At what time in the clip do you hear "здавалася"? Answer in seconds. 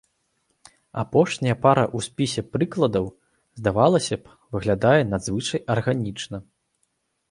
3.63-4.15